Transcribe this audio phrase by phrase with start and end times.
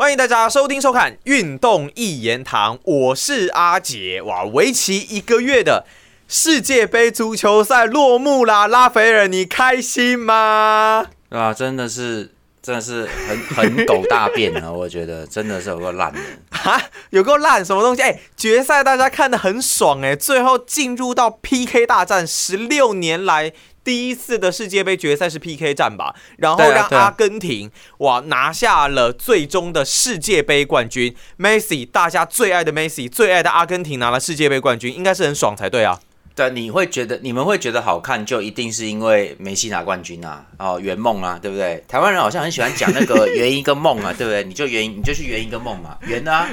[0.00, 4.22] 欢迎大家收听收看《运动一言堂》，我是阿杰。
[4.22, 5.84] 哇，为期一个月的
[6.26, 8.66] 世界杯足球赛落幕啦！
[8.66, 11.04] 拉斐尔，你开心吗？
[11.28, 12.32] 啊，真的是，
[12.62, 14.72] 真的是很很狗大便啊！
[14.72, 16.18] 我觉得真的是有个烂的
[16.50, 16.80] 哈，
[17.10, 18.00] 有够烂，什么东西？
[18.00, 23.52] 哎，决赛大家看的很爽哎，最后进入到 PK 大战，十六年来。
[23.82, 31.14] 第一次的世界杯决赛是 PK 战吧，然后让阿根廷哇拿下了最终的世界杯冠军。
[31.38, 36.00] Messi，大家最爱的 Messi，最爱的阿根廷拿了世界杯冠军，应该是很爽才对啊。
[36.40, 41.84] 对，你会觉得你们会觉得好看，就一定是因为梅西拿冠军啊，哦，圆梦啊，对不对？
[41.86, 44.42] 台湾人好像很喜欢讲那个圆一个梦啊， 对不对？
[44.44, 46.48] 你就圆，你就去圆一个梦嘛，圆啊，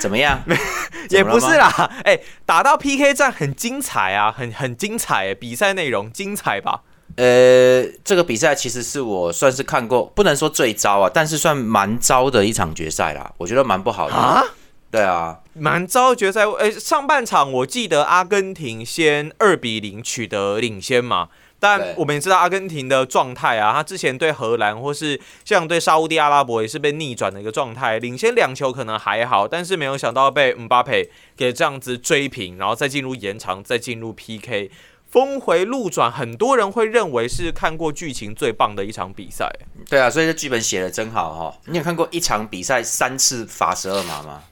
[0.00, 0.42] 怎么样？
[1.10, 1.70] 也不是啦，
[2.02, 6.80] 哎，打到 PK 战很精彩啊，很很精彩，比赛内容精彩吧？
[7.14, 14.42] 呃，这个比赛其实是我算是看过，不能说最糟啊，但是算蛮糟的一场决赛啦，我觉得蛮不好的啊。
[14.90, 16.46] 对啊，蛮糟决赛。
[16.46, 34.70] 诶，上半场我记得阿根廷先二比零取得领先嘛，但我们也知道阿根廷的状态啊，他之前对荷兰或是像对沙地阿拉伯也是被逆转的一个状态，领先两球可能还好，但是没有想到被姆巴佩给这样子追平，然后再进入延长，再进入 PK，
[35.10, 39.50] 峰回路转，很多人会认为是看过剧情最棒的一场比赛。
[39.88, 41.58] 对啊，所以这剧本写的真好哈。
[41.66, 44.44] 你有看过一场比赛三次罚十二码吗？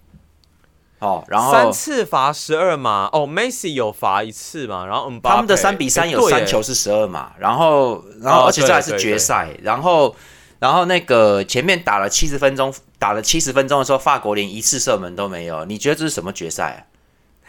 [1.01, 4.85] 哦，然后三次罚十二码哦，Messi 有罚一次嘛？
[4.85, 10.15] 然后他们的三比三有三球是十二码，然后然后而且这还是决赛，然后
[10.59, 15.65] 然后那个前面打了七十分钟，打了七十分钟的时候，法国连一次射门都没有。
[15.67, 16.89] 你觉得这是什么决赛？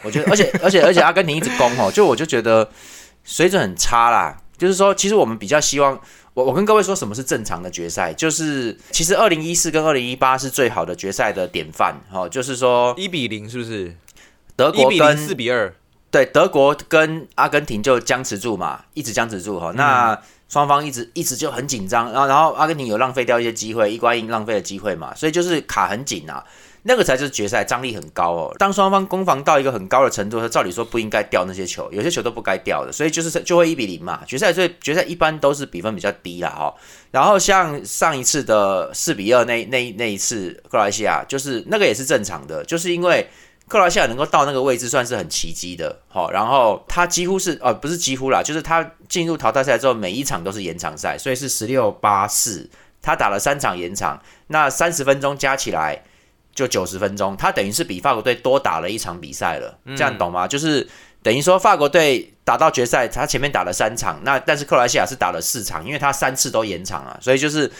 [0.04, 2.70] 我觉得，而且 而且而且阿根廷一直攻哦，就我就觉得
[3.24, 4.38] 水准很差啦。
[4.58, 6.00] 就是说，其实我们比较希望。
[6.40, 8.14] 我我跟各位说，什么是正常的决赛？
[8.14, 12.00] 就是其实二零一四跟二零一八是最好的决赛的典范。
[12.12, 13.94] 哦，就是说一比零是不是？
[14.56, 15.74] 德国跟四比二，
[16.10, 19.74] 对，德国跟阿根廷就僵持住嘛，一直僵持住哈。
[19.76, 20.18] 那
[20.48, 26.44] 双方一直一直就很紧张，然后然后阿根廷有浪费掉一些机会，伊瓜因浪费了机会嘛，所以就是卡很紧啊。
[26.84, 28.56] 那个才是决赛，张力很高哦。
[28.58, 34.22] 当双方攻防到一个很高的程度，他照理说不应该掉那些球，有些球都不该掉的，所以就是就会一比零嘛。
[34.26, 36.74] 决赛所以决赛一般都是比分比较低啦哈。
[37.12, 43.30] 然后像上一次的四比二那那那一次克罗西亚，就是那个也是正常的，就是因为
[43.68, 46.30] 克罗西亚能够到那个位置算是很奇迹的哈。
[46.32, 52.70] 然后他几乎是呃不是几乎啦，就是他进入淘汰赛之后每一场都是延长赛，所以是十六八四，
[53.02, 56.04] 他打了三场延长，那三十分钟加起来。
[56.60, 60.46] 就九十分钟，他等于是比法国队多打了一场比赛了，这样懂吗？
[60.46, 60.86] 就是
[61.24, 67.72] 等于说法国队打到决赛，他前面打了三场，那但是克罗西亚是打了四场，因为他三次都延长了，所以就是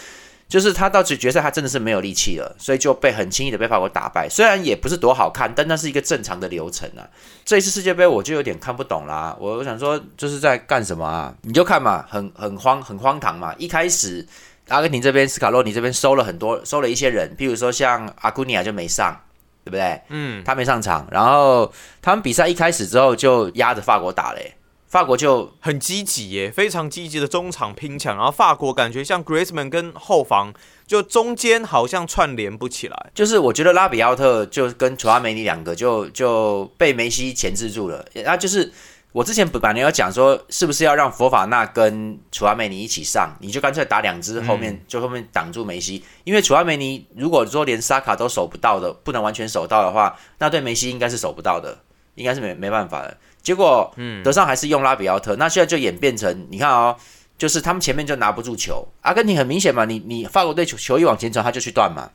[0.48, 4.30] 就是他到决决赛他真的是没有力气了，所以就被很轻易的被法国打败。
[4.30, 7.04] 虽然也不是多好看，但那是一个正常的流程啊。
[7.44, 11.36] 这一次世界杯我就有点看不懂啦，我想说就是在干什么啊？
[11.42, 14.26] 你就看嘛，很很荒很荒唐嘛，一开始。
[14.70, 19.20] 阿根廷这边，斯卡洛尼这边收了很多，收了一些人，譬如说像阿古尼亚就没上，
[19.64, 20.02] 对不对？
[20.10, 21.08] 嗯，他没上场。
[21.12, 21.72] 然后
[22.02, 24.54] 他们比赛一开始之后就压着法国打嘞，
[24.88, 28.16] 法国就很积极耶，非常积极的中场拼抢。
[28.16, 30.54] 然后法国感觉像 Griezmann 跟后防
[30.88, 38.72] 就中间好像串联不起来，就是我觉得拉比奥特就跟楚阿梅尼两个就就被梅西钳制住了，然后就是。
[39.12, 43.36] 我之前本来要讲说，是不是要让佛法纳跟楚阿梅尼一起上？
[43.40, 46.04] 你就干脆打两支后面，就后面挡住梅西。
[46.24, 51.80] 因为楚阿梅尼如果说连沙卡都守不到的，不能完全守到的话，那对梅西应该是守不到的，
[52.14, 53.18] 应该是没没办法的。
[53.42, 56.96] 结果，嗯，德尚还是用拉比奥特，那现在就演变成，你看哦，
[57.36, 58.88] 就是他们前面就拿不住球。
[59.02, 62.12] 阿根廷很明显嘛，你你法国队球球一往前传，他就去断嘛，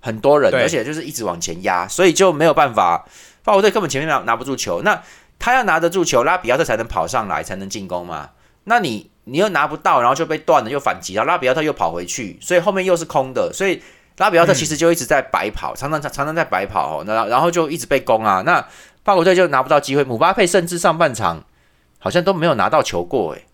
[0.00, 3.04] 很多人，而且就是一直往前压，所以就没有办法，
[3.42, 4.82] 法国队根本前面拿拿不住球。
[4.82, 5.02] 那
[5.38, 8.30] 他要拿得住球，拉比奥特才能跑上来，才能进攻嘛。
[8.64, 13.80] 那你你又拿不到，然后就被断了，又反击，然后拉比奥特又跑回去，所以后面又是空的，所以
[14.18, 18.42] 拉比奥特其实就一直在白跑，常常常常在白跑，那然后就一直被攻啊。
[18.44, 18.66] 那
[19.04, 21.44] 法国队就拿不到机会，姆巴佩甚至上半场
[21.98, 23.46] 好像都没有拿到球过，诶，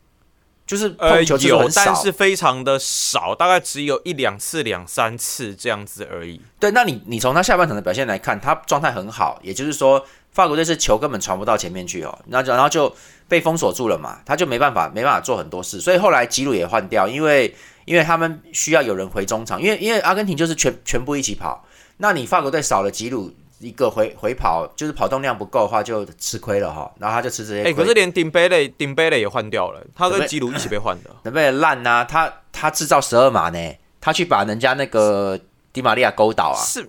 [0.67, 6.41] 就是呃球有，但是非常的少，大概只有一两次、两三次这样子而已。
[6.59, 10.05] 对，那你你从他下半场的表现来看，他状态很好，也就是说。
[10.33, 12.91] 法国队是球根本传不到前面去哦，那然后就
[13.29, 17.55] 被封锁住了嘛，他就没办法没办法做很多事，所以后来吉鲁也换掉，因为
[17.85, 21.63] 因为他们需要有人回中场，因为因为阿根廷就是全全部一起跑，
[21.99, 23.31] 那你法国队少了吉鲁
[23.63, 27.65] 一个回回跑，就是跑动量不够的话就吃亏了哈，然后他就吃这些。
[27.65, 33.59] 哎，可是连顶贝雷丁贝雷也换掉了，他跟吉鲁一起被换的， 能被烂呐，他他制造十二码呢，
[34.01, 35.41] 他去把人家那个。
[35.75, 36.61] 迪玛利亚勾倒啊。
[36.63, 36.87] 是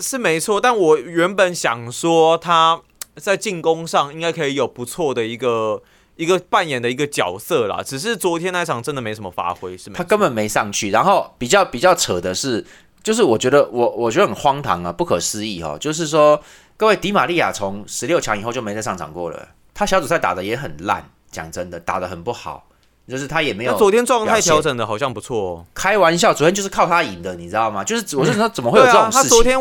[0.00, 2.80] 是没错，但我原本想说他
[3.14, 5.80] 在进攻上应该可以有不错的一个
[6.16, 10.90] 一个扮演的一个角色啦，只是昨天那场真的没什么发挥，是没他根本没上去。
[10.90, 12.66] 然后比较比较扯的是，
[13.04, 16.40] 就是我觉得我我觉得很荒唐啊，不可思议哈，就是说
[16.76, 22.66] 各位迪玛利亚从十六强以后就没再上场过了，他小组赛打的也很烂，讲真的打的很不好。
[23.06, 25.66] 就是他也没有，他昨天状态调整的好像不错哦。
[25.74, 27.84] 开玩笑，昨天就是靠他赢的，你知道吗？
[27.84, 29.22] 就是我是说， 怎么会有这种事情？
[29.22, 29.58] 他昨天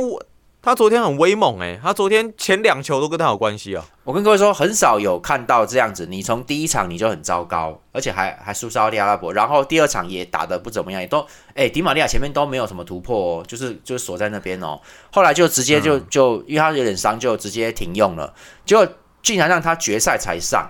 [0.65, 3.85] 他昨天很威猛哎，他昨天前两球都跟他有关系啊。
[4.05, 14.79] 我跟各位说，很少有看到这样子，你从第一场你就很糟糕，而且还还输沙利阿拉伯，然后第二场也打的不怎么样，也都哎，迪玛利亚前面都没有什么突破，哦，就是就是锁在那边哦。
[15.11, 18.33] 后来就直接就就因为他有点伤，就直接停用了，
[18.65, 18.87] 结果
[19.21, 20.65] 竟然让他决赛才上，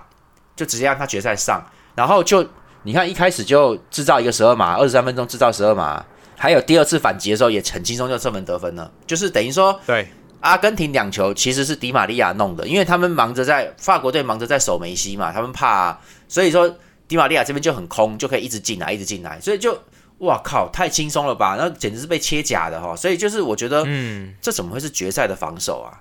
[0.56, 1.64] 就直接让他决赛上，
[1.94, 2.44] 然后就。
[2.86, 6.04] 你看，一开始就制造一个十二码，二十三分钟制造十二码，
[6.36, 10.06] 还有第二次反击的时候也很轻松就射门得分了，就是等于说，对
[10.40, 15.98] 阿根廷两球其实是迪玛利亚弄的，因为他们忙着在法国队忙着在守梅西嘛，他们怕，
[16.28, 16.76] 所以说
[17.08, 19.78] 迪玛利亚这边就很空，就可以一直进来，一直进来，所以就
[20.18, 26.00] 哇靠，太轻松了吧，那简直是被切假的哈，所以就是我觉得，嗯，这怎么会是决赛的防守啊？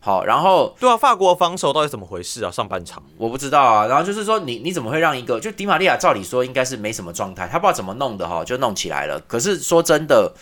[0.00, 2.50] 好，然后对啊，法国防守到底怎么回事啊？
[2.50, 3.86] 上半场我不知道啊。
[3.86, 5.96] 然后就是说，你你怎么会让一个就迪玛利亚？
[5.96, 9.20] 照理说应该是没什么状态，他不知道怎么弄的哈，就弄起来了。
[9.26, 10.32] 可是说真的，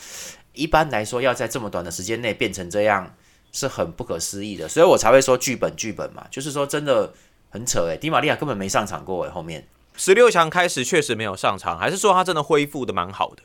[0.53, 3.15] 一般来说要在这么短的时间内变成这样，
[3.51, 4.69] 是很不可思议的。
[4.69, 7.13] 所以我才会说剧本剧本嘛，就是说真的
[7.49, 9.67] 很扯诶，迪玛利亚根本没上场过诶，后面
[9.97, 13.43] 十六强开始确实没有上场，还是说他真的恢复的蛮好的？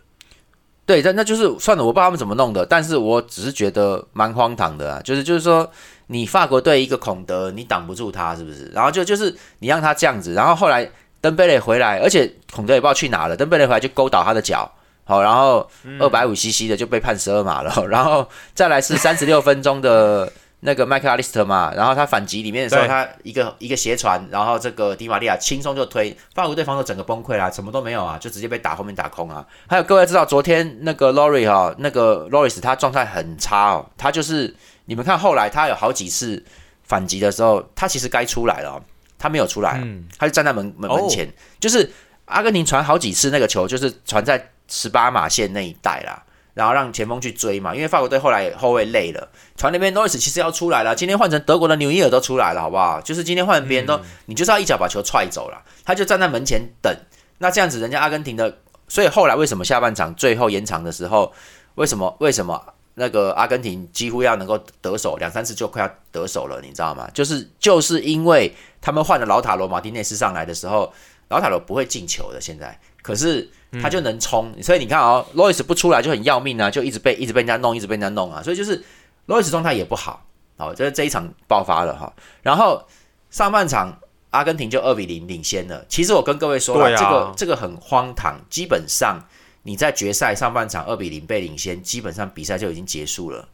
[0.86, 5.70] 对，但那就是算了，我不知道他们怎么弄的，但是我只是觉得蛮荒唐的啊，就是就是说。
[6.08, 8.66] 你法国队一个孔德，你挡不住他是不是？
[8.74, 10.86] 然后就就是你让他这样子，然后后来
[11.22, 14.70] 登贝雷回来，而且孔德也不知道去哪了，登贝雷回来就勾倒他的脚，
[15.06, 15.66] 好，然后
[16.02, 20.30] 二百五 CC 的就被判十二码了，然后再来是三十六分钟的
[20.62, 29.46] 那个麦克阿利斯特嘛，然后他反击里面的时候，他一个一个斜传，然后这个迪玛利亚轻松就推，法国队防守整个崩溃啦，什么都没有啊，就直接被打后面打空啊。
[29.68, 34.56] 还有各位知道昨天那个 Lori 哈，那个 Loris 他状态很差哦，他就是。
[34.86, 36.44] 你们看，后来他有好几次
[36.84, 38.84] 反击的时候，他其实该出来了，
[39.18, 39.82] 他没有出来，
[40.18, 41.32] 他就站在门门门前。
[41.62, 41.90] 就是
[42.26, 46.22] 阿根廷传好几次那个球，就是传在十八码线那一带啦，
[46.54, 47.74] 然后让前锋去追嘛。
[47.74, 50.96] 因为法国队后来后卫累了，传那边 Noise 其实要出来了。
[50.96, 53.00] 今天换成德国的纽伊尔都出来了，好不好？
[53.02, 55.62] 就是今天换边都，你就是要一脚把球踹走了。
[55.86, 56.96] 他就站在门前等。
[57.38, 61.34] 那这样子，人家阿根廷的，所以后来为什么下半场最后延长的时候，
[61.76, 62.74] 为什么为什么？
[62.96, 67.10] 那个阿根廷几乎要能够得手两三次就快要得手了，你知道吗？
[67.14, 70.92] 就是就是因为他们换了老塔罗马丁内斯上来的时候，
[71.30, 73.50] 老塔罗不会进球的，现在可是
[73.80, 78.84] 他就能冲，所以你看哦，罗伊斯不出来就很要命啊，就一直被一直被人家弄，一直被人家弄啊，所以就是
[79.28, 80.26] 罗伊斯状态也不好，
[80.58, 82.12] 好，就是这一场爆发了哈。
[82.42, 82.84] 然后
[83.30, 84.00] 上半场
[84.32, 89.20] 阿根廷就二比零领先了，其实我跟各位说了，这个这个很荒唐，基本上。
[89.64, 93.48] 你在决赛上半场二比零被领先，基本上比赛就已经结束了。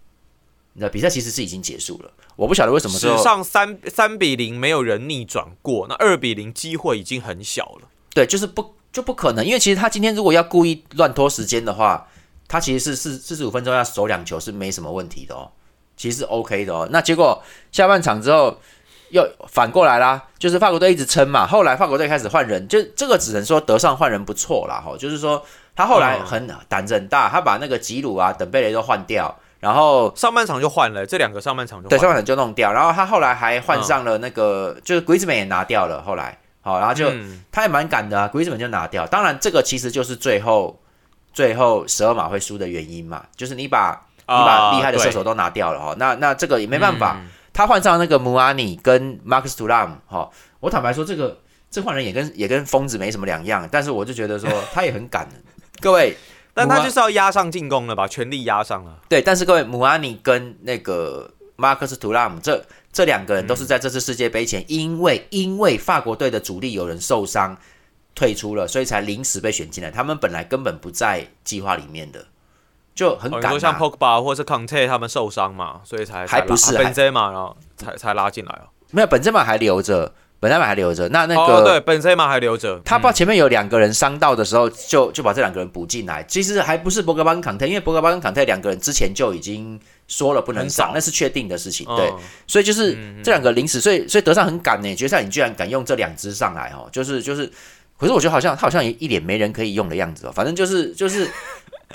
[0.71, 2.09] 那比赛其实是已经结束了。
[2.37, 7.89] 我不晓得为什么史上三三比零没有人逆转过，那二比零机会已经很小了。
[8.13, 12.07] 对，就是不就不可能，因为其实他今天如果要故意乱拖时间的话，
[12.47, 15.49] 他其实是四四十五分钟要守两球是没什么问题的哦，
[15.95, 16.87] 其实是 OK 的哦。
[16.91, 18.57] 那结果下半场之后
[19.09, 25.43] 又反过来啦，就是法国队一直撑嘛，后来法国队开始换人，就这个只能说德尚换人不错啦，哈，就是说。
[25.77, 36.35] 他后来很胆子很大，他把那个吉鲁啊等贝雷都换掉，然后上半场就换了，这两个上半场就对上半场就弄掉，然后他后来还换上了那个就是鬼子们也拿掉了，后来
[36.67, 37.09] 好，然后就
[37.49, 39.07] 他也蛮敢的啊，鬼子们就拿掉。
[39.07, 40.77] 当然这个其实就是最后
[41.31, 47.21] 最后十二码会输的原因嘛，就是你把你把厉害的射手都拿掉了哈，那那这个也没办法，
[47.53, 51.39] 他换上那个穆阿尼跟马克斯图拉姆哈，我坦白说这个
[51.71, 55.25] 这换人也跟也跟疯子没什么两样，但是我就觉得说 他也很敢。
[55.79, 56.17] 各位，
[56.53, 58.99] 但他就是要压上进攻了，吧全力压上了。
[59.07, 67.57] 对，但是各位，姆阿尼跟那个马克斯图拉姆这这两个人都是在这次世界杯前，因为因为法国队的主力有人受伤
[68.15, 69.91] 退出了，所以才临时被选进来。
[69.91, 72.25] 他们本来根本不在计划里面的，
[72.95, 73.51] 就很赶。
[73.51, 78.69] 说像 Pogba 或是 Conte 他们受伤嘛，所以才还不是本泽马，然后才才拉进来哦。
[78.91, 80.13] 没有，本泽马还留着。
[80.39, 86.23] 本赛马还留着，那那个对本赛马还留着，他把前面有两个人伤到的时候，就就把这两个人补进来。
[86.23, 91.87] 其实还不是博格巴跟坎特，因为博格巴跟坎特两个人之前就已经说了不能上，那是确定的事情。
[91.95, 92.13] 对，
[92.45, 97.51] 所以就是这两个临时，所以所以德尚很敢呢，决赛你居然敢用这两支上来哦，就是就是，
[97.97, 101.27] 可是我觉得好像他好像一脸没人可以用的样子哦，反正就是就是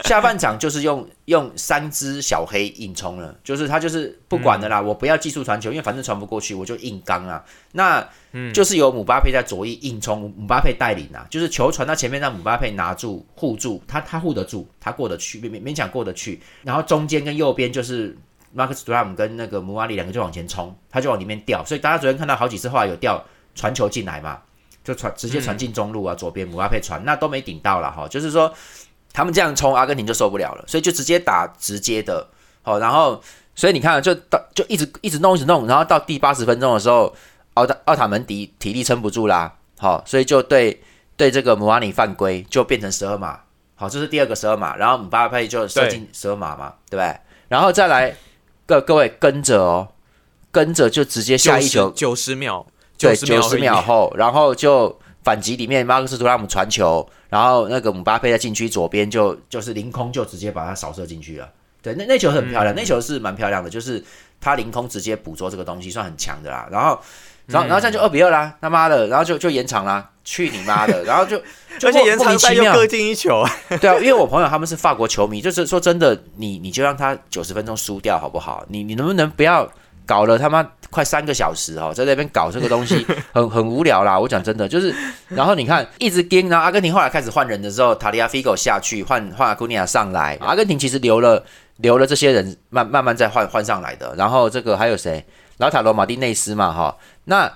[0.04, 7.44] 下半场就是用用三只小黑硬冲了，就是他就是不管的啦，我不要技术传球，因为反正传不过去，我就硬刚啊。
[7.72, 8.08] 那
[8.54, 16.40] 就是由姆巴佩在左翼硬冲，姆巴佩带领啊，就是球传到前面，让姆巴佩拿住护住，他他护得住，他过得去，勉勉强过得去。
[16.62, 18.16] 然后中间跟右边就是
[18.54, 21.62] 马克斯杜拉姆跟那个姆瓦里两个就往前冲，他就往里面掉。
[21.66, 23.22] 所以大家昨天看到好几次后来有掉
[23.54, 24.40] 传球进来嘛，
[24.82, 28.50] 就传直接传进中路啊，左边姆巴佩传那都没顶到了哈，就是说
[29.12, 32.28] 他们这样冲，阿根廷就受不了了，所以就直接打直接的，
[32.62, 33.22] 好，然后
[33.54, 37.14] 所以你看就到就一直一直弄一直弄，然后到第八十分钟的时候。
[37.54, 40.82] 奥塔奥塔门迪体力撑不住啦，好，所以就对
[41.18, 43.40] 对这个姆瓦尼犯规，就变成十二码，
[43.74, 47.14] 好，这是第二个十二码，然后姆巴佩就射进十二码嘛，对不对？
[47.48, 48.16] 然后再来
[48.64, 49.88] 各各位跟着哦，
[50.50, 52.66] 跟着就直接下一球九十秒，
[52.96, 61.48] 对，九十秒后，然后就反击里面马克思图拉姆传球，然后那个姆巴佩在禁区左边就就是凌空就直接把它扫射进去了，
[61.82, 64.02] 对，那那球很漂亮，那球是蛮漂亮的，就是
[64.40, 66.98] 他凌空直接捕捉这个东西，算很强的啦，然后。
[67.46, 71.36] 然后，然后这样就二比二啦，他妈的，然后就就延长啦，去你妈的，然后就，
[71.82, 73.44] 而且延长赛又各进一球，
[73.80, 78.64] 对啊，因为我朋友他们是法国球迷，就是说真的，你你就让他九十分钟输掉好不好？
[78.68, 79.68] 你你能不能不要
[80.06, 84.18] 搞了他妈快三个小时哦，在那边搞这个东西， 很很无聊啦。
[84.18, 84.94] 我讲真的，就是，
[85.28, 91.44] 然后你看一直跟，然后阿根廷后来开始换人的时候，塔利亚菲狗下去换换阿库尼亚上来，阿根廷其实留了
[91.78, 95.24] 留了这些人慢慢慢再换换上来的，然后这个还有谁？
[95.58, 97.50] 老塔罗马蒂内斯嘛，哈，那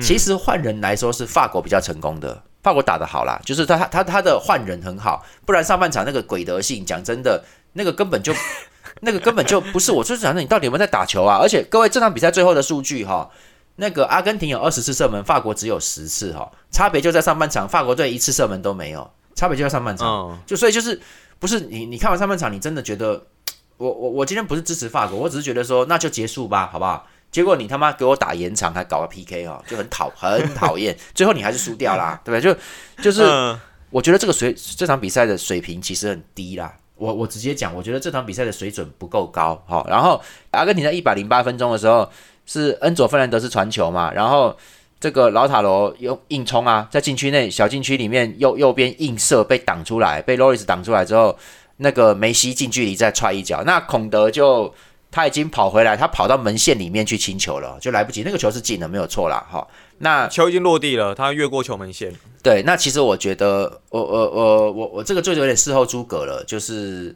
[0.00, 8.32] 其实换人来说是法国比较成功的，法国打得好啦，就是他他他的换人很好，不然上半场那个鬼德性，讲真的，那个根本就
[9.00, 11.38] 那个根本就不是，我就是讲，你到底有没有在打球啊？
[11.42, 13.28] 而且各位这场比赛最后的数据哈，
[13.76, 21.00] 那个阿根廷有二十次射门，法国只有十次哈，差别就在上半场，法国队一次射门都没有，差别就在上半场，就所以就是
[21.40, 23.20] 不是你你看完上半场，你真的觉得
[23.76, 27.08] 我我我今天不是支持法国，我只是觉得说那就结束吧，好不好？
[27.32, 30.94] 结果你他妈给我打延长，还搞个 PK 哦，就很讨 很讨厌。
[31.14, 32.52] 最后你还是输掉啦，对不对？
[32.52, 32.60] 就
[33.02, 33.22] 就是
[33.88, 36.72] 我觉得这个水这场比赛的水平其实很低啦。
[36.94, 39.60] 我我直接讲，我觉得这场比赛的水准不够高。
[39.66, 40.20] 好，然后
[40.50, 42.08] 阿根廷在一百零八分钟的时候
[42.44, 44.54] 是恩佐费兰德斯传球嘛，然后
[45.00, 51.36] 这个老塔罗用硬冲啊，在禁区内小禁区里面右右边硬射被挡出来，被洛里斯挡出来之后，
[51.78, 54.72] 那个梅西近距离再踹一脚，那孔德就。
[55.12, 58.22] 他已经跑回来，他跑到门线里面去清球了，就来不及。
[58.22, 59.46] 那个球是进的，没有错啦。
[59.48, 59.64] 哈。
[59.98, 62.10] 那球已经落地了，他越过球门线。
[62.42, 67.14] 对，那其实我觉得，我我我我我这个就有点事后诸葛了，就是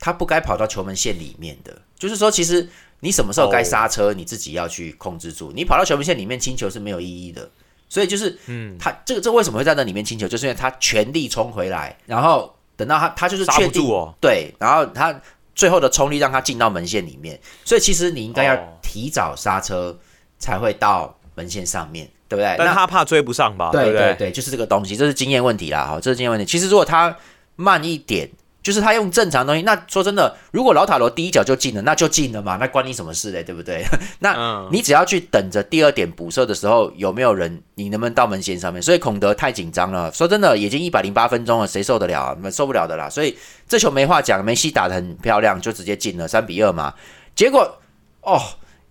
[0.00, 1.80] 他不该跑到球门线里面的。
[1.96, 2.68] 就是说，其实
[3.00, 5.52] 你什么时候该刹车，你自己要去控制住。
[5.54, 7.48] 你跑到球门线里面清球是没有意义的。
[7.88, 13.88] 所以就是，嗯，他这个这为什么会在那里面清球，就是因为他全力冲回来，然后等到他他就是确定
[14.20, 15.18] 对，然后他。
[15.58, 19.98] 最后的冲力让他进到门线里面，所以其实你应该要提早刹车
[20.38, 22.54] 才会到门线上面对不对？
[22.56, 23.70] 但他怕追不上吧？
[23.72, 26.46] 对对对，就是这个东西，这是经验问题啦，哈，这是经验问题。
[26.46, 27.14] 其实如果他
[27.56, 28.30] 慢一点。
[28.68, 33.82] 就是他用正常东西，那说真的，如果老塔罗第一脚就进了，那就进了嘛，那关你什么事嘞，对不对？
[34.20, 38.82] 那你只要去等着第二点补射的时候，有没有人，你能不能到门线上面？
[38.82, 42.36] 所以孔德太紧张了，说真的，已经一百零八分钟了，谁受得了？
[42.52, 43.08] 受不了的啦。
[43.08, 43.34] 所以
[43.66, 46.92] 这球没话讲，梅西打的很漂亮，就直接进了三比二嘛。
[47.34, 47.78] 结果
[48.20, 48.38] 哦，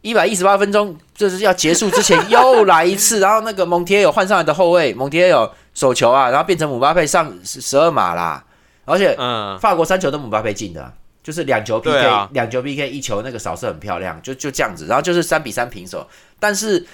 [0.01, 8.43] 一百一十八分钟，这是要结束之前又来一次，然后那个蒙铁有换上来的后卫，蒙铁有手球啊，然后变成姆巴佩上十二码啦。
[8.87, 16.07] 而且，嗯，法国三球都姆巴佩进的，就是两球 PK，两球 PK，一球那个扫射很漂亮，就就这样子，然后就是三比三平手。
[16.39, 16.87] 但是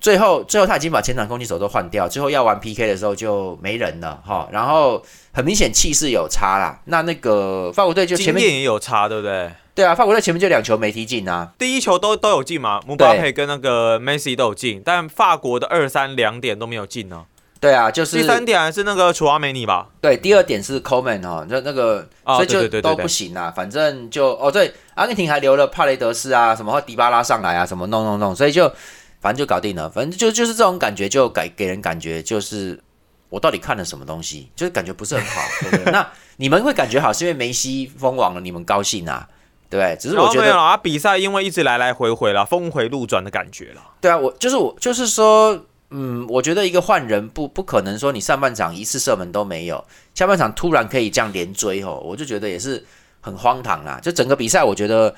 [0.00, 4.48] 最后，最后他已经把前场攻击手都换掉，最后要玩 PK 的时候就没人了哈。
[4.52, 5.02] 然后
[5.32, 6.80] 很明显气势有差啦。
[6.84, 9.50] 那那个法国队就前面也有差，对不对？
[9.72, 17.24] 对啊，法国队前面就两球没踢进啊，第一球都都有进嘛，姆巴佩跟那个梅西都有进，但法国的二三两点都没有进呢。
[17.60, 19.86] 对啊，就是第三点还是那个楚阿梅尼吧？
[20.00, 23.52] 对，第二点是 Coleman 哈，那那个所以就都不行啊。
[23.54, 28.66] 反正就哦，对，阿根廷还留了帕雷德斯啊，什么迪巴拉上来啊，什么弄弄弄，所以就
[29.20, 29.90] 反正就搞定了。
[29.90, 32.82] 反正就就是这种感觉，就给给人感觉就是
[33.28, 35.42] 我到底看了什么东西，就是感觉不是很好。
[35.92, 39.28] 那你们会感觉好，是因为梅西封王了，你们高兴啊？
[39.68, 39.94] 对不对？
[40.00, 43.82] 只是我觉得啊，比赛因为一直来来回回了，峰回路转的感觉了。
[44.00, 45.66] 对啊，我就是我就是说。
[45.92, 52.84] 嗯，我觉得一个换人不不可能说你上半场一次射门都没有，下半场突然可以这样连追吼，我就觉得也是
[53.20, 53.98] 很荒唐啦。
[54.00, 55.12] 就整个比赛，我觉得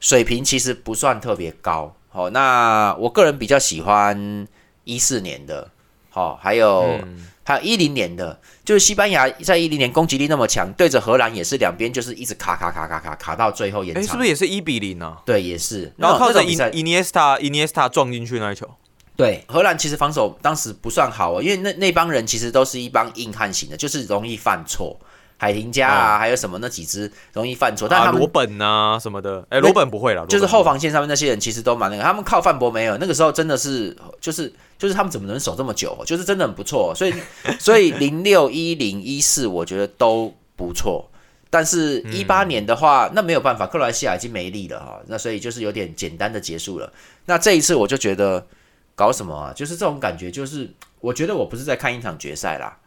[0.00, 1.94] 水平其实不算特别高。
[2.08, 4.48] 好，那我个人比较喜欢
[4.84, 5.68] 一四年的，
[6.08, 6.98] 好，还有
[7.44, 15.18] 还有一零年的，就是西班牙在一零年攻击力那么强，对着荷兰也是两边就是一直卡卡卡卡卡卡到最后延长，是不是也是一比零呢？
[15.26, 18.70] 对，也是，然后靠着伊伊涅斯塔伊涅斯塔撞进去那一球。
[19.16, 24.98] 对，荷兰其实防守当时不算好，因为那那帮人其实都是一帮硬汉型的，就是容易犯错。
[25.36, 37.12] 海廷加啊，还有什么那几只容易犯错，但他们罗本啊什么的，哎，罗本不会了，就是后防线上面那些人其实都蛮那个，他们靠范博没有，那个时候真的是就是就是他们怎么能守这么久，就是真的很不错，所以
[37.58, 41.10] 所以零六一零一四我觉得都不错，
[41.50, 46.90] 但是一八年的话那没有办法，克罗西亚已经没力了哈，那所以就是有点简单的结束了。
[47.26, 48.46] 那这一次我就觉得
[48.94, 50.70] 搞什么啊，就是这种感觉，就是
[51.00, 52.78] 我觉得我不是在看一场决赛啦，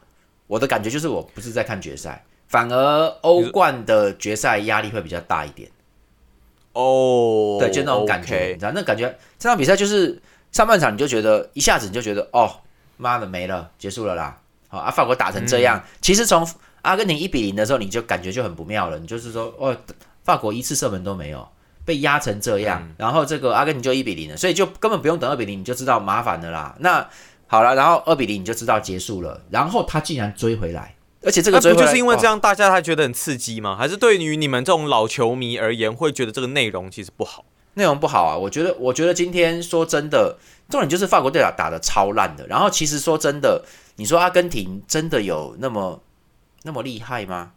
[0.47, 2.23] 我的感觉就是我不是在看决赛。
[2.47, 5.69] 反而欧冠的决赛压力会比较大一点。
[6.71, 10.21] 哦，对，就那种感觉，你知道那感觉这场比赛就是
[10.53, 12.49] 上半场你就觉得一下子你就觉得哦
[12.95, 16.47] 妈的没了结束了啦，好啊法国打成这样，其实从
[16.83, 19.75] 阿根廷一比零的时候你就感觉就很不妙了，你就是说哦
[20.23, 21.45] 法国一次射门都没有
[21.87, 26.75] 被压成这样，然后这个阿根廷就一比零了，所以就根本不用等二比零你就知道麻烦的啦。
[26.79, 27.07] 那
[27.47, 30.93] 好了，然后二比零你就知道结束了，然后他竟然追回来。
[31.23, 33.77] 而且这个不就是因为这样，大家才觉得很刺激吗？
[33.77, 37.45] 还是对于你们这种老球迷而言，会觉得这个内容其实不好？
[37.75, 38.35] 内容不好啊！
[38.35, 42.45] 我觉得，我觉得今天说真的，重点就是法国队打打的超烂的。
[42.47, 43.63] 然后其实说真的，
[43.95, 46.01] 你说阿根廷真的有那么
[46.63, 47.51] 那么厉害吗？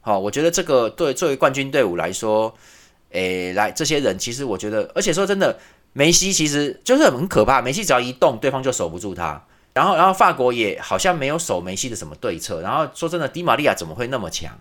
[0.00, 2.54] 好，我觉得这个对作为冠军队伍来说，
[3.10, 5.58] 诶，来这些人其实我觉得，而且说真的，
[5.92, 9.42] 梅西其实就是很可怕，梅西只要一动，对方就守不住他。
[9.74, 12.60] 然后，然后法国也好像没有守梅西的什么对策。
[12.60, 14.58] 然后说真的，迪玛利亚怎么会那么强？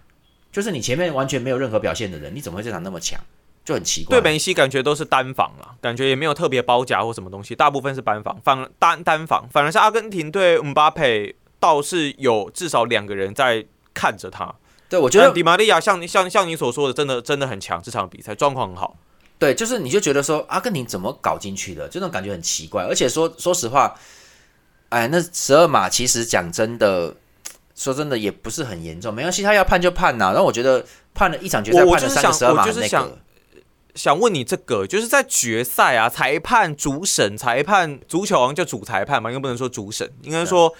[0.51, 3.19] 就是你前面完全没有任何表现的人，你怎么会这场那么强？
[3.65, 4.17] 就很奇怪。
[4.17, 9.47] 对梅西感觉都是单防了，感觉也没有特别包夹或什么东西，大部分是单防，反单单防。
[9.51, 14.55] 反而是阿根廷对姆巴佩倒是有至少两个人在看着他。
[14.89, 18.95] 对，我觉得迪玛利亚像像像你所说的，真的真的很强，这场比赛状况很好。
[19.39, 22.83] 对，就是你就觉得说阿根廷怎么搞进去的，这种感觉很奇怪。
[22.83, 23.93] 而且说说实话。
[24.89, 27.13] 哎，那十二码其实讲真的，
[27.75, 30.27] 说真的也不是很严重，没关系，他要判就判呐。
[30.27, 33.17] 然后我觉得判了一场决赛，判了三个十二码那个。
[33.93, 40.73] 想问你这个，就是在决赛啊，裁判主审裁判足球好像叫主裁判嘛，应该不能说主审，应该说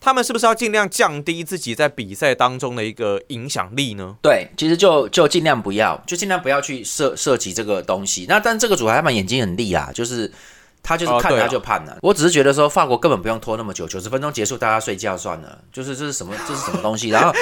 [0.00, 4.16] 他们是不是要尽量降低自己在比赛当中的一个影响力呢？
[4.22, 8.26] 对，其实就就尽量不要，就尽量不要去涉涉及这个东西。
[8.28, 10.32] 那但这个主裁判眼睛很利啊，就是。
[10.80, 15.58] 他就是看他就判了，我只是觉得说法国根本不用拖那么久，九十分钟结束大家睡觉算了。
[15.70, 17.08] 就是这是什么这是什么东西？
[17.10, 17.34] 然后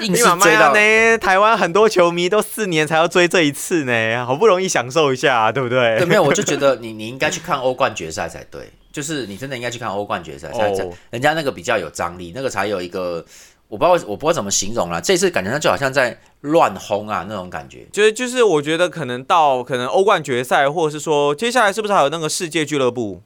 [0.00, 1.16] 硬是追到呢？
[1.16, 5.96] 台湾很多球迷都四年才要追这一次呢，好不容易享受一下，对不对？
[5.98, 13.24] 对，没有，我就觉得你你应该去看欧冠决赛才对，就是你真的应该去看欧冠决赛才才，人家那个比较有张力，那个才有一个。
[13.68, 23.22] 我不知道我不知道怎么形容了，这次感觉他就好像在乱轰啊那种感觉，就是就是我觉得可能到可能欧冠决赛，或者是说接下来是不是还有那个世界俱乐部？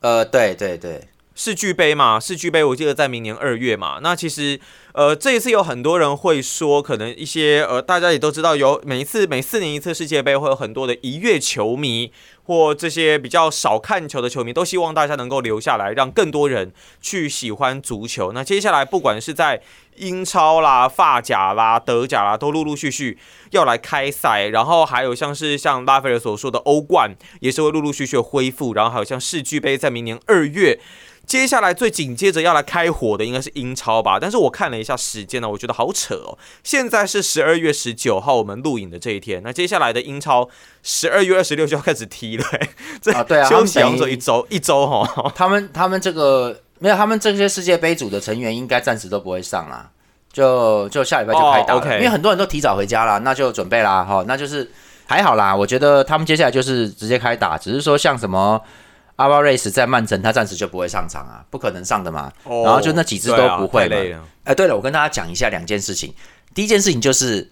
[0.00, 1.08] 呃，对对对。
[1.34, 3.98] 世俱杯嘛，世俱杯我记得在明年二月嘛。
[4.02, 4.58] 那其实，
[4.94, 12.12] 呃，这一次有很多人会说，可能一些呃，大家也都知道，有每一次每四年一次世界杯会有很多的一月球迷
[12.44, 18.30] 或这些比较少看球的球迷，都希望大家能够留下来，让更多人去喜欢足球。
[18.30, 19.60] 那接下来不管是在
[19.96, 23.18] 英超啦、法甲啦、德甲啦，都陆陆续续
[23.50, 30.78] 要来开赛，然后还有像是像拉斐尔所说的欧冠，也是会陆陆续续恢复，然后还有像世俱杯在明年二月。
[31.26, 36.38] 接下来最紧接着要来开火的应该是英超吧，但是我看了一下时间呢，我觉得好扯哦。
[36.62, 40.48] 现在是十二月十九号，我们录影的这一天，那接下来的英超
[40.82, 42.44] 十二月二十六就要开始踢了，
[43.00, 45.32] 这啊对啊，休息一周一周哈。
[45.34, 49.90] 他们他们这个没有，他们这些世界杯组的成员应该暂时都不会上啦，
[50.32, 54.70] 就就下礼拜就开打了，因为很多人都提早回家了，那就准备啦哈，那就是
[55.06, 55.56] 还好啦。
[55.56, 58.60] 我觉得他们接下来就是直接开打，只是说像什么。
[59.16, 62.32] 阿巴瑞斯在曼城，他暂时就不会上场啊，不可能上的嘛。
[62.44, 63.96] 然后就那几支都不会嘛。
[64.42, 66.12] 哎，对了，我跟大家讲一下两件事情。
[66.52, 67.50] 第一件事情就是，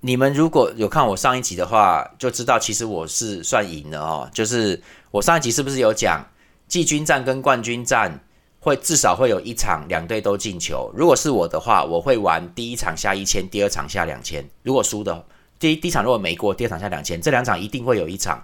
[0.00, 4.30] 你们如果有看我上一集的话，就知道其实我是算赢了哦。
[4.32, 4.80] 就是
[5.10, 6.24] 我上一集是不是有讲
[6.68, 8.20] 季军战跟冠军战
[8.60, 10.88] 会至少会有一场两队都进球？
[10.94, 14.48] 如果是我的话，我会玩第一场下一千，第二场下两千。
[14.62, 15.24] 如果输的，
[15.58, 18.40] 第一第一场如果没过，第二场下两千，这两场一定会有一场。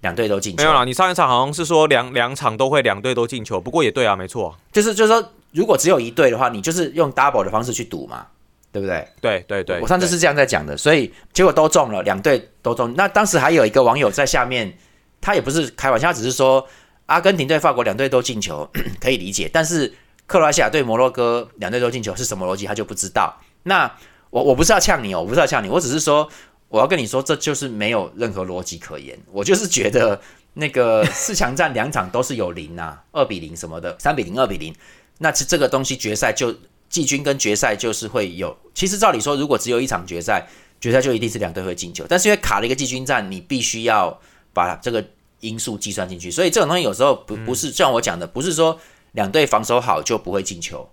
[0.00, 8.26] 两队都进球没有啦，你上一场好像是说两两场都会两队都进球，不过也对啊，没错，就是就是说，如果只有一队的话，你就是用 double 的方式去赌嘛，
[8.70, 9.08] 对不对？
[9.20, 12.94] 对对对，我上次是这样在讲的，所以结果都中了，两队都中。
[12.96, 14.76] 那当时还有一个网友在下面，
[15.20, 16.64] 他也不是开玩笑，只是说
[17.06, 19.92] 阿根廷对法国两队都进球可以理解，但是
[20.26, 23.34] 克罗埃西亚对摩洛哥两队都进球是什么逻辑，他就不知道。
[23.64, 23.90] 那
[24.30, 26.28] 我我不是要呛你哦，我不是要呛你，我只是说
[26.68, 29.18] 我要跟你说，这就是没有任何逻辑可言。
[29.32, 30.20] 我就是觉得
[30.54, 34.74] 那个 四强战两场都是有零啊，二比零什么的，三比零、二比零，
[35.18, 36.54] 那这这个东西决赛就
[36.90, 38.56] 季军跟决赛就是会有。
[38.74, 40.46] 其实照理说，如果只有一场决赛，
[40.80, 44.20] 决赛就一定是两队会进球，但是因为卡了一个季军战，你必须要
[44.52, 45.04] 把这个
[45.40, 48.78] 因素计算进去，所以这种东西有时候不不是像我讲的，不是说
[49.12, 50.88] 两队防守好就不会进球。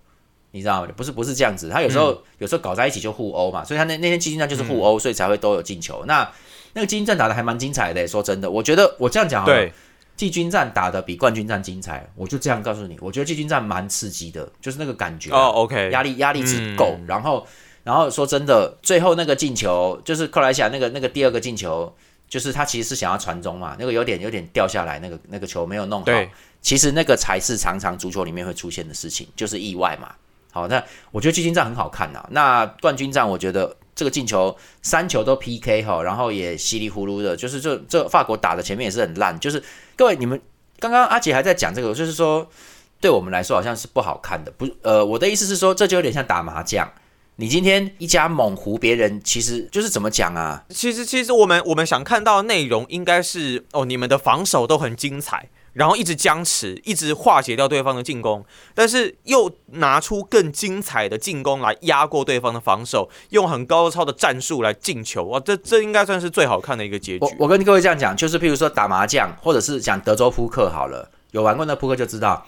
[0.55, 0.91] 你知道吗？
[0.95, 6.05] 不是不是这样子，他有时候有时候搞在一起就互殴嘛，所以他那那天季军战就是互殴，所以才会都有进球。
[6.07, 6.31] 那
[6.71, 9.69] 那个季军战打的还蛮精彩的，说真的，我觉得我这样讲好了，
[10.15, 17.45] 季军战打的比冠军战精彩，我就这样告诉你，我觉得季军战蛮刺激的，就是那个感觉哦，OK，压力压力值够，然后
[17.83, 21.93] 然后说真的，最后那个进球就是克莱西亚那个那个第二个进球，
[22.29, 26.11] 就是他其实是想要传中嘛，那个有点有点掉下来，那个那个球没有弄好，
[26.61, 30.09] 其实那个才是常常足球里面会出现的事情，就是意外嘛。
[30.55, 32.25] 好，那我觉得季军战很好看呐。
[32.31, 39.37] 那冠军战，我觉得这个进球三球都 PK 哈，然后也稀里糊涂的，就是这这法国打的前面也是很烂。
[39.37, 39.61] 就是
[39.97, 40.41] 各位你们
[40.79, 42.49] 刚刚阿杰还在讲这个，就是说
[43.01, 44.51] 对我们来说好像是不好看的。
[44.57, 46.89] 不，呃，我的意思是说，这就有点像打麻将。
[47.35, 50.63] 你今天一家猛胡别人，其实就是怎么讲啊？
[50.69, 55.49] 其实其实我们我们想看到内容应该是哦，你们的防守都很精彩。
[55.75, 65.39] 然后一直僵持，一直化解掉对方的进攻，但是又拿出更精彩的进攻来压过对方的防守，用很高超的战术来进球哇！
[65.41, 67.25] 这这应该算是最好看的一个结局。
[67.25, 72.47] 我我跟各位这样讲，就是譬如说打麻将，或者是讲德州扑克好了，有玩过那扑克就知道，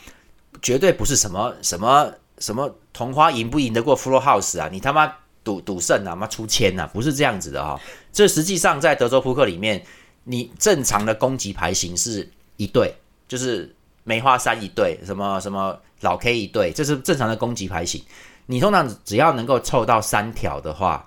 [0.62, 4.70] 绝对不是什么什么什么同花赢不赢得过 Full House 啊！
[4.72, 5.14] 你他妈
[5.44, 7.78] 赌赌胜啊，妈出千啊，不是这样子的哈。
[8.14, 9.84] 这实际上在德州扑克里面，
[10.24, 12.96] 你正常的攻击牌型是一对。
[13.28, 18.02] 就是梅花三一对，什么什么老 K 一对，这是正常的攻击牌型。
[18.46, 21.06] 你通常只要能够凑到三条的话，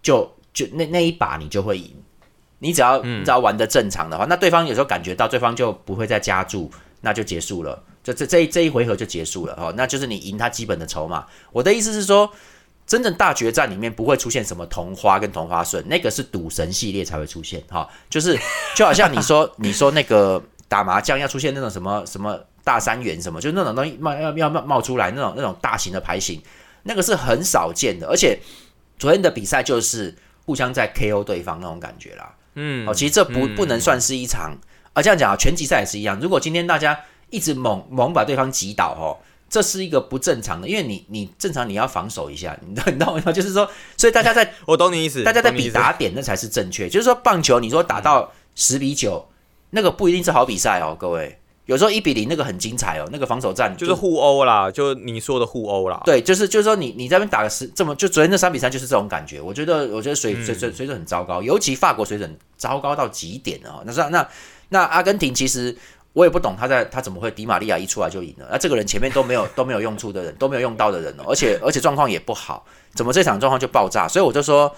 [0.00, 1.92] 就就那那一把你就会赢。
[2.60, 7.82] 你只要你只要玩的正常的话，那对方有时候感觉到对方就不会再加注，那就结束了。
[8.04, 11.26] 就这这这一回合就结束了哦，那就是你赢他基本的筹码。
[11.50, 12.30] 我的意思是说，
[12.86, 17.88] 真正大决战里面不会出现什么同花跟同花顺，那个是赌神系列才会出现哈。
[18.08, 18.38] 就是
[18.76, 20.40] 就好像你说 你说那个。
[20.68, 26.42] 打麻将要出现那种什么什么大三元什么，就那种东西冒要要冒冒出来那种那种大型的牌型，
[26.82, 28.08] 那个是很少见的。
[28.08, 28.38] 而且
[28.98, 32.34] 昨天的比赛就是互相在 KO 对方那种感觉啦。
[32.54, 34.56] 嗯，哦，其实这不不能算是一场
[34.92, 35.00] 啊。
[35.00, 36.18] 这样讲啊，拳击赛也是一样。
[36.20, 36.98] 如果今天大家
[37.30, 43.30] 一直猛猛把对方击倒哦，这是一个不正常的，因为你你正常你要防守一下，你你懂吗？
[43.30, 46.88] 就是说，所以大家在 我懂你意思，大家在比打点那才是正确。
[46.88, 49.28] 就是说棒球，你说打到十比九。
[49.76, 56.00] 那个不一定是好比赛哦，各位，有时候一比零那个很精彩哦，那个防守战就是互殴啦，就你说的互殴啦。
[56.06, 59.38] 对，就是就是说你你在那边打个十这么，就昨天那三比三就是这种感觉。
[59.38, 63.82] 我觉得我觉得水水水水准很糟糕，尤其法国水准糟糕到极点哦。
[63.84, 64.28] 那那那
[64.70, 65.76] 那阿根廷其实
[66.14, 68.48] 我也不懂他在他怎么会迪玛利亚一出来就赢了？
[68.50, 74.08] 那这个人前面都没有 都没有用处的人都没有用到的人哦，而且而且状况也不好，怎么这场状况就爆炸？
[74.08, 74.74] 所以我就说。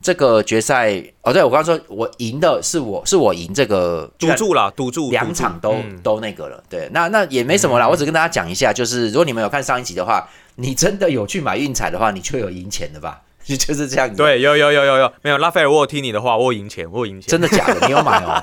[0.00, 13.22] 这个决赛哦，对我刚刚说，我赢的是我是我赢这个赌注了，赌注两场都都那个了，对，那那也没什么啦，我只跟大家讲一下，就是如果你们有看上一集的话，你真的有去买运彩的话，你就有赢钱的吧。
[13.44, 14.14] 就 就是这样子。
[14.16, 17.28] 对，有有有有有，没有拉斐尔，我有听你的话，我赢钱，我赢钱。
[17.28, 17.86] 真的假的？
[17.86, 18.42] 你有买哦？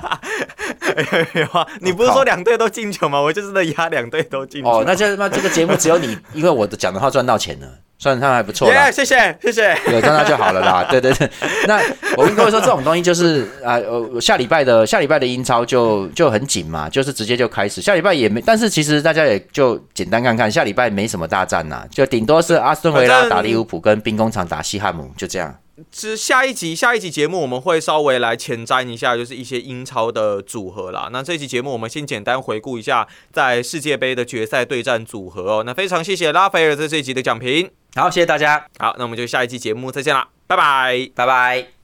[1.36, 3.22] 有啊，你不是说两队都进球吗？
[3.22, 4.66] 我就是在压两队都进。
[4.66, 8.92] 哦，那这那这个节目只有你，因为我的讲的话赚到钱了，算他还不错啦。
[8.92, 10.86] 谢谢谢谢，有赚到就好了啦。
[10.92, 11.30] 对对对，
[11.68, 11.82] 那
[12.18, 17.82] 我跟各位说，这种东西就是啊，呃，下礼拜的下礼拜的英超就就很紧嘛，就是直接就开始。
[17.82, 25.12] 下礼拜也没，但是其实大家也就简单看看，下礼拜没什么大战呐，就顶多是阿斯顿维拉打利物浦，跟兵工厂打西汉姆。
[25.18, 25.56] 就这样，
[25.92, 31.10] 是下一集下一集节目我们会稍微来前瞻一下，就是一些英超的组合啦。
[31.12, 35.64] 那这期节目我们先简单回顾一下在世界杯的决赛对战组合哦。
[35.66, 38.68] 那非常谢谢拉斐尔在这一集的讲评，好，谢谢大家。
[38.78, 41.75] 好，那我们就下一期节目再见了，拜拜，拜拜。